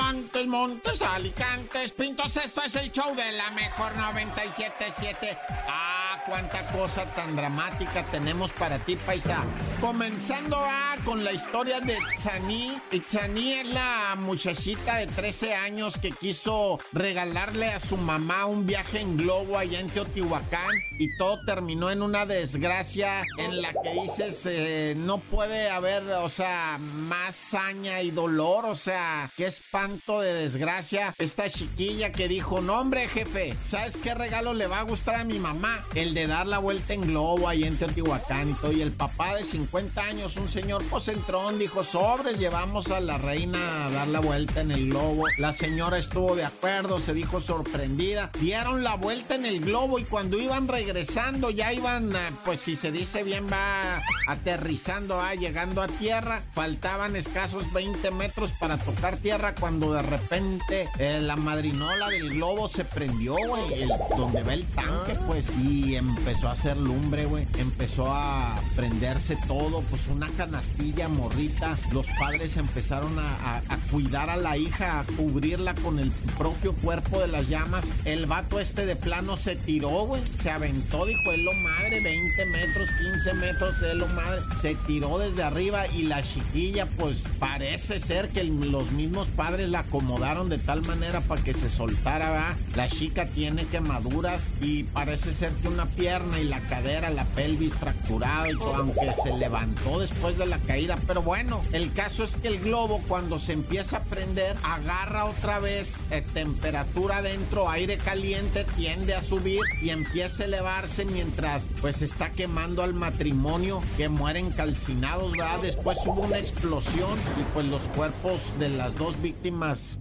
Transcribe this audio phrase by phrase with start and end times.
[0.00, 2.36] Montes, Montes, Alicantes, Pintos.
[2.38, 5.36] Esto es el show de la mejor 977.
[5.68, 9.44] Ah, cuánta cosa tan dramática tenemos para ti, paisa.
[9.80, 12.80] Comenzando ah, con la historia de Itzani.
[12.90, 19.00] Itzani es la muchachita de 13 años que quiso regalarle a su mamá un viaje
[19.00, 24.46] en globo allá en Teotihuacán y todo terminó en una desgracia en la que dices
[24.46, 30.32] eh, no puede haber, o sea, más saña y dolor, o sea, qué espanto de
[30.32, 31.14] desgracia.
[31.18, 35.24] Esta chiquilla que dijo, no hombre jefe, ¿sabes qué regalo le va a gustar a
[35.24, 35.82] mi mamá?
[35.96, 38.70] El de dar la vuelta en globo ahí en Teotihuacán y todo.
[38.70, 43.86] Y el papá de 50 años, un señor posentrón, dijo, sobres, llevamos a la reina
[43.86, 45.26] a dar la vuelta en el globo.
[45.38, 48.30] La señora estuvo de acuerdo, se dijo sorprendida.
[48.40, 52.10] Dieron la vuelta en el globo y cuando iban regresando, ya iban,
[52.44, 56.42] pues si se dice bien, va aterrizando, va llegando a tierra.
[56.52, 62.68] Faltaban escasos 20 metros para tocar tierra cuando de repente eh, la madrinola del globo
[62.68, 67.46] se prendió, güey, donde va el tanque, pues, y empezó a hacer lumbre, güey.
[67.58, 71.76] Empezó a prenderse todo, pues una canastilla morrita.
[71.92, 77.28] Los padres empezaron a, cuidar a la hija, a cubrirla con el propio cuerpo de
[77.28, 77.86] las llamas.
[78.04, 80.22] El vato este de plano se tiró, güey.
[80.38, 84.40] Se aventó, dijo, es lo madre, 20 metros, 15 metros, es lo madre.
[84.60, 89.80] Se tiró desde arriba y la chiquilla, pues parece ser que los mismos padres la
[89.80, 92.56] acomodaron de tal manera para que se soltara, ¿va?
[92.74, 97.74] La chica tiene quemaduras y parece ser que una pierna y la cadera, la pelvis
[97.74, 100.98] fracturada y todo, aunque se levantó después de la caída.
[101.06, 105.58] Pero bueno, el caso es que el globo cuando se empieza a prender, agarra otra
[105.58, 112.02] vez eh, temperatura dentro, aire caliente, tiende a subir y empieza a elevarse mientras pues
[112.02, 115.60] está quemando al matrimonio que mueren calcinados, ¿verdad?
[115.62, 119.49] Después hubo una explosión y pues los cuerpos de las dos víctimas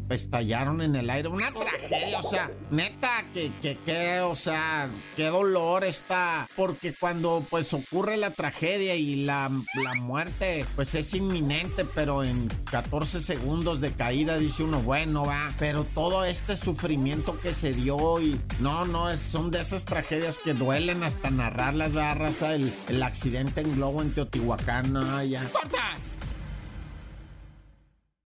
[0.09, 1.28] estallaron en el aire.
[1.28, 6.48] Una tragedia, o sea, neta, que, que, que, o sea, qué dolor está.
[6.55, 12.48] Porque cuando pues ocurre la tragedia y la, la muerte, pues es inminente, pero en
[12.71, 15.54] 14 segundos de caída dice uno, bueno, va.
[15.58, 20.39] Pero todo este sufrimiento que se dio y no, no, es, son de esas tragedias
[20.39, 22.55] que duelen hasta narrarlas, la raza.
[22.55, 25.43] El, el accidente en globo en Teotihuacán, no, ya.
[25.52, 25.98] ¡Corta!